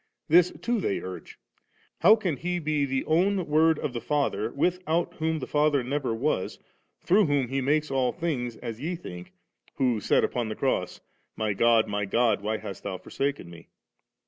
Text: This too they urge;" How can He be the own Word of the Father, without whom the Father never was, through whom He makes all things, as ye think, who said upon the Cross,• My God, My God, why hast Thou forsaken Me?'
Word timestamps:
This 0.29 0.51
too 0.63 0.79
they 0.81 0.99
urge;" 0.99 1.37
How 2.01 2.15
can 2.15 2.37
He 2.37 2.57
be 2.57 2.85
the 2.85 3.05
own 3.05 3.45
Word 3.45 3.77
of 3.77 3.93
the 3.93 4.01
Father, 4.01 4.49
without 4.51 5.13
whom 5.17 5.37
the 5.37 5.45
Father 5.45 5.83
never 5.83 6.11
was, 6.11 6.57
through 7.03 7.27
whom 7.27 7.49
He 7.49 7.61
makes 7.61 7.91
all 7.91 8.11
things, 8.11 8.55
as 8.57 8.79
ye 8.79 8.95
think, 8.95 9.31
who 9.75 9.99
said 9.99 10.23
upon 10.23 10.49
the 10.49 10.55
Cross,• 10.55 10.97
My 11.35 11.53
God, 11.53 11.87
My 11.87 12.05
God, 12.05 12.41
why 12.41 12.57
hast 12.57 12.81
Thou 12.81 12.97
forsaken 12.97 13.47
Me?' 13.51 13.67